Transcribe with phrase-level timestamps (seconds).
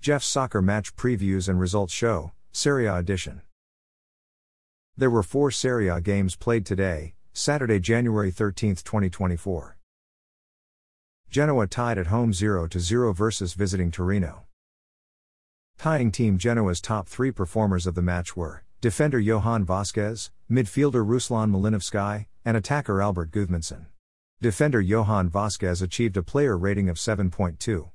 [0.00, 3.42] Jeff's soccer match previews and results show, Serie A edition.
[4.96, 9.76] There were four Serie A games played today, Saturday, January 13, 2024.
[11.28, 14.44] Genoa tied at home 0 0 versus visiting Torino.
[15.76, 21.50] Tying team Genoa's top three performers of the match were defender Johan Vasquez, midfielder Ruslan
[21.50, 23.84] Malinovskyi, and attacker Albert Gudmundsson.
[24.40, 27.90] Defender Johan Vasquez achieved a player rating of 7.2.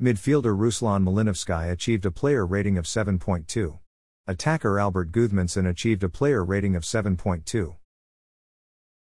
[0.00, 3.80] Midfielder Ruslan Malinovskyi achieved a player rating of 7.2.
[4.28, 7.74] Attacker Albert Gudmundsson achieved a player rating of 7.2.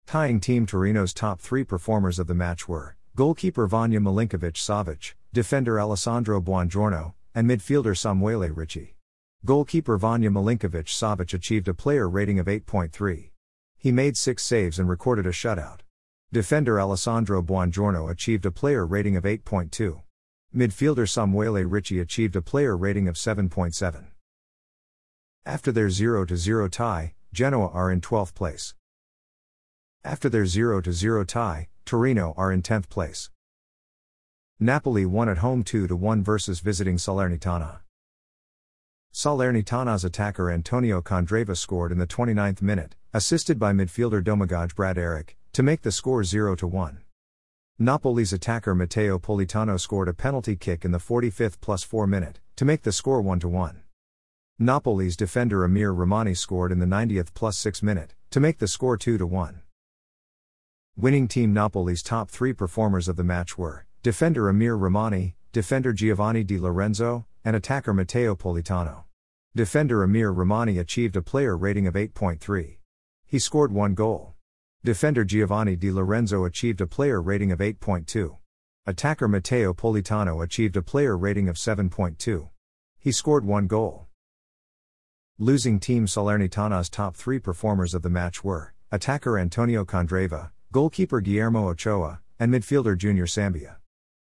[0.08, 5.82] Tying Team Torino's top three performers of the match were goalkeeper Vanja Milinkovic Savic, defender
[5.82, 8.96] Alessandro Buongiorno, and midfielder Samuele Ricci.
[9.44, 13.32] Goalkeeper Vanja Milinkovic Savic achieved a player rating of 8.3.
[13.78, 15.82] He made six saves and recorded a shutout.
[16.32, 20.04] Defender Alessandro Buongiorno achieved a player rating of 8.2.
[20.54, 24.06] Midfielder Samuele Ricci achieved a player rating of 7.7.
[25.46, 28.74] After their 0 0 tie, Genoa are in 12th place.
[30.04, 33.30] After their 0 0 tie, Torino are in 10th place.
[34.60, 37.80] Napoli won at home 2 1 versus visiting Salernitana.
[39.14, 45.64] Salernitana's attacker Antonio Candreva scored in the 29th minute, assisted by midfielder Domagoj Bradaric, to
[45.64, 47.05] make the score 0 1.
[47.78, 52.64] Napoli's attacker Matteo Politano scored a penalty kick in the 45th plus 4 minute, to
[52.64, 53.82] make the score 1 1.
[54.62, 58.96] Napoli's defender Amir Rrahmani scored in the 90th plus 6 minute, to make the score
[58.96, 59.62] 2 1.
[60.96, 66.46] Winning team Napoli's top three performers of the match were defender Amir Rrahmani, defender Giovanni
[66.46, 69.04] Di Lorenzo, and attacker Matteo Politano.
[69.54, 72.78] Defender Amir Rrahmani achieved a player rating of 8.3.
[73.26, 74.35] He scored one goal.
[74.86, 78.38] Defender Giovanni Di Lorenzo achieved a player rating of 8.2.
[78.86, 82.50] Attacker Matteo Politano achieved a player rating of 7.2.
[83.00, 84.06] He scored one goal.
[85.40, 91.70] Losing team Salernitana's top three performers of the match were attacker Antonio Candreva, goalkeeper Guillermo
[91.70, 93.78] Ochoa, and midfielder Junior Sambia.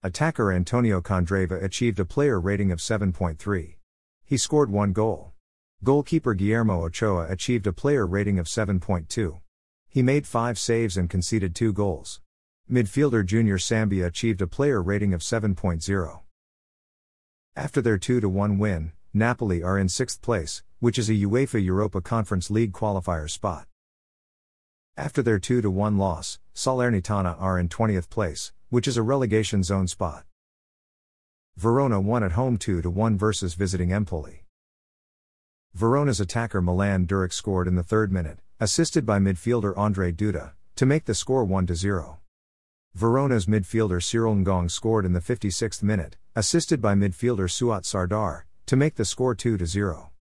[0.04, 3.78] Attacker Antonio Candreva achieved a player rating of 7.3.
[4.24, 5.34] He scored one goal.
[5.84, 9.41] Goalkeeper Guillermo Ochoa achieved a player rating of 7.2.
[9.94, 12.22] He made five saves and conceded two goals.
[12.72, 16.22] Midfielder Junior Sambia achieved a player rating of 7.0.
[17.58, 22.00] After their 2 1 win, Napoli are in sixth place, which is a UEFA Europa
[22.00, 23.68] Conference League qualifier spot.
[24.96, 29.90] After their 2 1 loss, Salernitana are in 20th place, which is a relegation zone
[29.90, 30.24] spot.
[31.58, 34.46] Verona won at home 2 1 versus visiting Empoli.
[35.74, 40.86] Verona's attacker Milan Duric scored in the third minute, assisted by midfielder Ondrej Duda, to
[40.86, 42.20] make the score 1 0.
[42.96, 48.76] Verona's midfielder Cyril Ngonge scored in the 56th minute, assisted by midfielder Suat Serdar, to
[48.76, 50.12] make the score 2 0.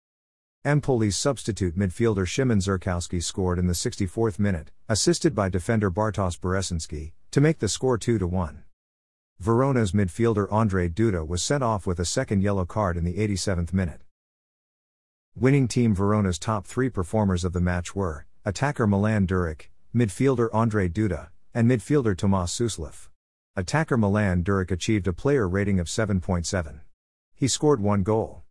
[0.64, 7.12] Empoli's substitute midfielder Szymon Zurkowski scored in the 64th minute, assisted by defender Bartosz Bereszynski,
[7.32, 8.62] to make the score 2 1.
[9.38, 13.74] Verona's midfielder Ondrej Duda was sent off with a second yellow card in the 87th
[13.74, 14.00] minute.
[15.36, 20.90] Winning team Verona's top three performers of the match were attacker Milan Duric, midfielder Ondrej
[20.92, 23.08] Duda, and midfielder Tomas Suslov.
[23.54, 26.80] Attacker Milan Duric achieved a player rating of 7.7.
[27.34, 28.44] He scored one goal.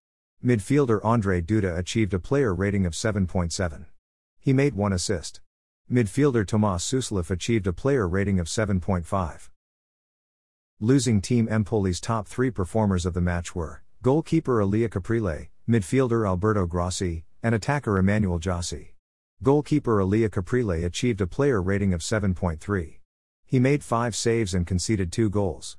[0.45, 3.85] Midfielder Ondrej Duda achieved a player rating of 7.7.
[4.39, 5.41] He made one assist.
[5.91, 9.49] Midfielder Tomas Suslov achieved a player rating of 7.5.
[10.79, 16.67] Losing team Empoli's top three performers of the match were goalkeeper Elia Caprile, midfielder Alberto
[16.67, 18.89] Grassi, and attacker Emmanuel Gyasi.
[19.41, 22.99] Goalkeeper Elia Caprile achieved a player rating of 7.3.
[23.45, 25.77] He made five saves and conceded two goals.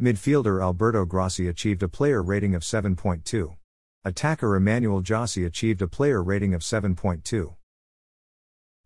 [0.00, 3.56] Midfielder Alberto Grassi achieved a player rating of 7.2.
[4.02, 7.54] Attacker Emmanuel Gyasi achieved a player rating of 7.2.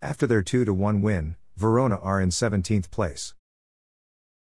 [0.03, 3.33] After their 2 1 win, Verona are in 17th place.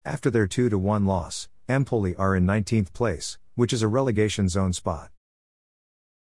[0.05, 4.71] After their 2 1 loss, Empoli are in 19th place, which is a relegation zone
[4.71, 5.11] spot.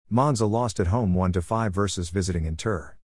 [0.07, 2.95] Monza lost at home 1 5 versus visiting Inter.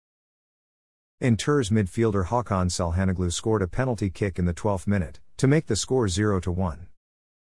[1.20, 5.74] Inter's midfielder Hakan Çalhanoğlu scored a penalty kick in the 12th minute, to make the
[5.74, 6.86] score 0 1.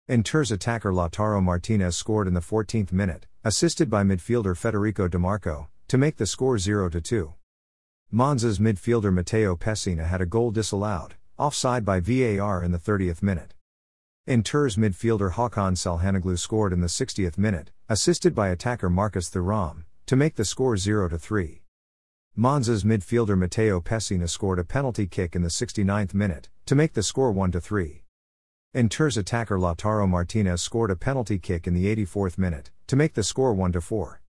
[0.06, 5.96] Inter's attacker Lautaro Martinez scored in the 14th minute, assisted by midfielder Federico Dimarco, to
[5.96, 7.32] make the score 0 2.
[8.12, 13.54] Monza's midfielder Matteo Pessina had a goal disallowed, offside by VAR in the 30th minute.
[14.26, 20.16] Inter's midfielder Hakan Çalhanoğlu scored in the 60th minute, assisted by attacker Marcus Thuram, to
[20.16, 21.63] make the score 0 3.
[22.36, 27.02] Monza's midfielder Matteo Pessina scored a penalty kick in the 69th minute, to make the
[27.04, 28.02] score 1 3.
[28.74, 33.22] Inter's attacker Lautaro Martinez scored a penalty kick in the 84th minute, to make the
[33.22, 34.20] score 1 4.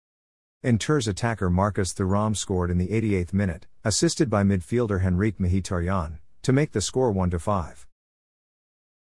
[0.63, 6.53] Inter's attacker Marcus Thuram scored in the 88th minute, assisted by midfielder Henrikh Mkhitaryan, to
[6.53, 7.87] make the score 1 5.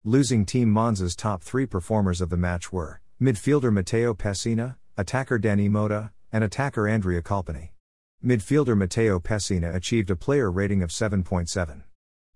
[0.04, 5.70] Losing team Monza's top three performers of the match were midfielder Matteo Pessina, attacker Dany
[5.70, 7.71] Mota, and attacker Andrea Colpani.
[8.24, 11.82] Midfielder Matteo Pessina achieved a player rating of 7.7.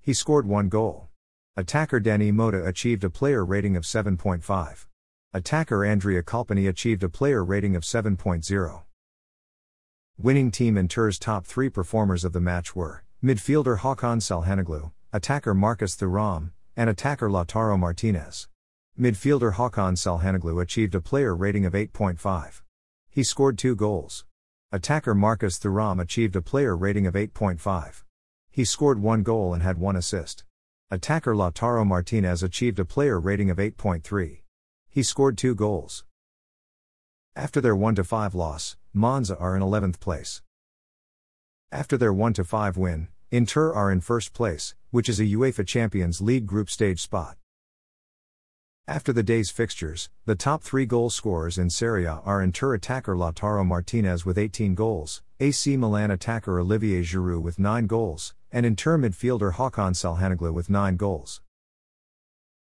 [0.00, 1.10] He scored one goal.
[1.56, 4.86] Attacker Dany Mota achieved a player rating of 7.5.
[5.32, 8.82] Attacker Andrea Colpani achieved a player rating of 7.0.
[10.18, 15.94] Winning team Inter's top three performers of the match were midfielder Hakan Calhanoglu, attacker Marcus
[15.94, 18.48] Thuram, and attacker Lautaro Martinez.
[18.98, 22.62] Midfielder Hakan Calhanoglu achieved a player rating of 8.5.
[23.08, 24.24] He scored two goals.
[24.72, 28.02] Attacker Marcus Thuram achieved a player rating of 8.5.
[28.50, 30.44] He scored one goal and had one assist.
[30.90, 34.40] Attacker Lautaro Martinez achieved a player rating of 8.3.
[34.88, 36.04] He scored two goals.
[37.36, 40.42] After their 1 5 loss, Monza are in 11th place.
[41.70, 46.20] After their 1 5 win, Inter are in first place, which is a UEFA Champions
[46.20, 47.36] League group stage spot.
[48.88, 53.16] After the day's fixtures, the top three goal scorers in Serie A are Inter attacker
[53.16, 58.96] Lautaro Martinez with 18 goals, AC Milan attacker Olivier Giroud with 9 goals, and Inter
[58.96, 61.40] midfielder Hakan Calhanoglu with 9 goals.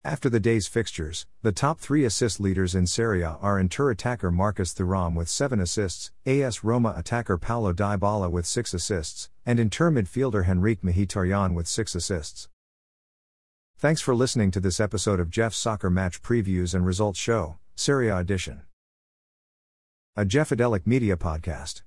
[0.02, 4.32] After the day's fixtures, the top three assist leaders in Serie A are Inter attacker
[4.32, 9.92] Marcus Thuram with 7 assists, AS Roma attacker Paulo Dybala with 6 assists, and Inter
[9.92, 12.48] midfielder Henrikh Mkhitaryan with 6 assists.
[13.80, 18.08] Thanks for listening to this episode of Jeff's Soccer Match Previews and Results Show, Serie
[18.08, 18.62] A Edition.
[20.16, 21.82] A Jeffadelic Media Podcast.